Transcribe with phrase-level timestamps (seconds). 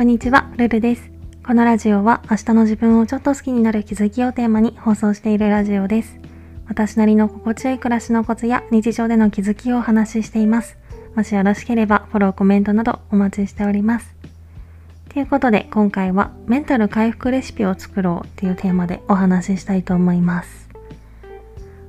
[0.00, 1.10] こんにちは、ルルです。
[1.46, 6.18] このラジオは明日の自分をちょっと好きになる気づきをテーマに放送しているラジオです。
[6.66, 10.78] 私なりの心地よい暮らしのコツや日常での気づきをお話ししています。
[11.14, 14.16] もしよろしければフォロー、コメントなどお待ちしております。
[15.10, 20.70] ということで今回はメンタル回復レシピを作ろうっていうテーマでお話ししたいと思います。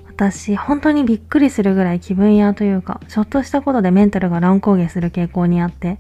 [0.10, 5.98] 私、本当にびっくりするぐらい気分屋というか、ちょっとしたことでメンタルが乱高下する傾向にあって、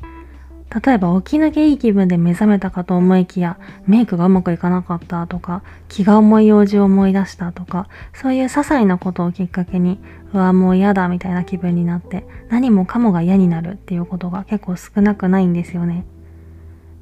[0.73, 3.57] 例えば起き抜けいい気分で目覚めたかと思いきや、
[3.87, 9.99] メイクがうまくいかなかったとか、気が重い用事を思い出したとか、そういう些細なことをきっかけに、
[10.33, 16.05] うわ、もう嫌だみたいな気分になって、何もかもが嫌になるっていうことが結構少なくないんですよね。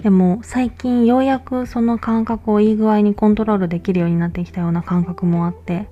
[0.02, 5.90] でも最近ようやくその感覚をいい具合にコントロールできるようになってきたような感覚もあって、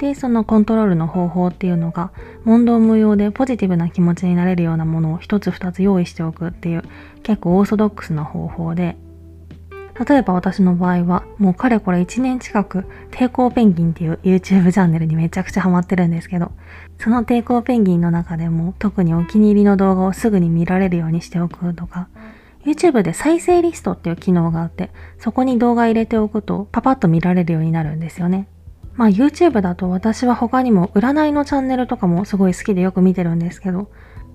[0.00, 2.10] で、そのコントロールの方法っていうのが、
[2.44, 6.84] 問答無用でポジティブな気持ちになれるようなものを一つ二つ用意しておくっていう
[7.22, 8.96] 結構オーソドックスな方法で、
[10.08, 16.52] 例えば私の場合は、もうかれこれ1年近く、抵抗ペンギンっていう YouTube チャンネルにめちゃくちゃハマってるんですけど、
[16.98, 22.08] その抵抗ペンギンの中でも特にお気に入りの動画をすぐに見られるようにしておくとか、
[22.64, 28.48] YouTube で再生リストっていう機能があって、そこに動画入れておくとパパッと見られるようになるんですよね。
[28.94, 33.90] まあ YouTube だと私は他にも占いのチャンネルとかもすごい好きでよく見てるんですけど、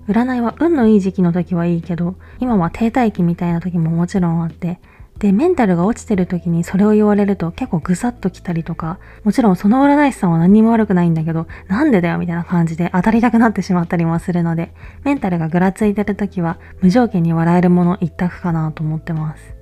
[0.08, 4.80] 占いは運のいい時期の時はいいけど、今は停滞期みたいな時ももちろんあって、
[5.18, 19.54] で、メンタルが落ちてる時にそれを言われると結構ぐさっときたりとか、もちろんその占い師さんは何にも悪くないんだけど、なんでだよみたいな感じで当たりたくなってしまったりもするので、メンタルがぐらついてる時は無条件に笑えるもの一択かなと思ってます。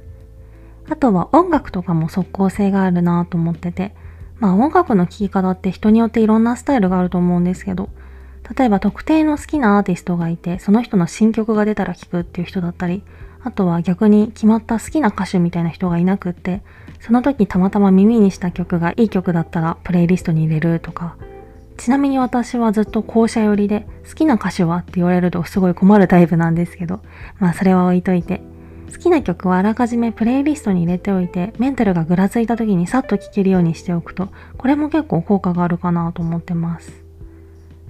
[0.91, 3.95] あとは音楽とかも即効性があるなと思ってて、
[4.39, 7.89] まあ音楽の聴き方って人によっていろんなスタイルがあると思うんですけど、
[8.57, 13.03] 例えば特定の好きなアーティストがいて、その人の新曲が出たら聴くっていう人だったり、
[13.43, 16.63] あとは逆に決まった好きな歌手みたいな人がいなくって、
[17.01, 21.17] その時たまたま耳にした曲がいい曲だったらプレイリストに入れるとか、
[21.77, 27.01] ちなみに私はずっと後者寄りで、好きな歌手はって言われるとすごい困るタイプなんですけど、
[27.39, 28.43] まあそれは置いといて、
[28.93, 37.05] 好きな曲はあらかじめプレイリストに入れておいて、メンタルがぐらついた時にさっと聴けるようにしておくと、これも結構効果があるかなと思ってます。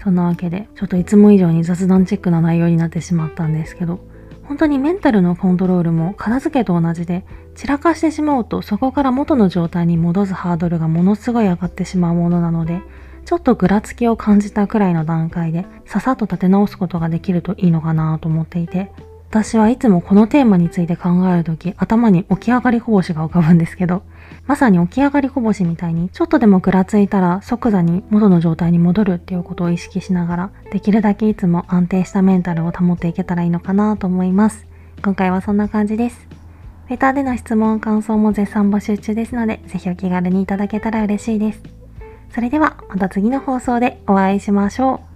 [0.03, 4.01] そんなわけで、ちょっといつも以上に雑談チェックな内容になってしまったんですけど、
[4.45, 7.25] 本当にメンタルのコントロールも片付けと同じで、
[7.55, 12.83] 散らかしてしまうとそこから元の状態に戻すハードルがものすごい上がってしまうものなので、
[13.25, 18.93] ちょっとぐらつきを感じたくらいの段階で、ささっと立て直すことができるといいのかなと思っていて、
[19.35, 24.05] 私はいつもこのテーマについて考えるとき、頭に起き上がりこぼしが浮かぶんですけど、
[24.47, 34.69] まさに起き上がりこぼしみたいに、ちょっとでもぐらついたら即座に元の状態に戻るっていうことを意識しながら、できるだけいつも安定したメンタルを保っていけたらいいのかなと思います。
[35.03, 36.29] 今回はそんな感じです。
[36.89, 41.63] レターでの質問、感想も絶賛募集中ですので、ぜひお気軽にいただけたら嬉しいです。
[42.33, 45.14] それでは、また次の放送でお会いしましょう。